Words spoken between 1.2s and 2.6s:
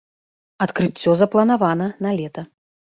запланавана на лета.